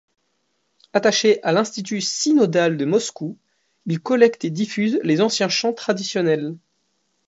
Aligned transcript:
Attachés 0.93 1.43
à 1.43 1.51
l'Institut 1.51 2.01
synodal 2.01 2.75
de 2.75 2.85
Moscou, 2.85 3.37
ils 3.85 4.01
collectent 4.01 4.43
et 4.45 4.49
diffusent 4.49 4.99
les 5.03 5.21
anciens 5.21 5.47
chants 5.47 5.73
traditionnels. 5.73 6.55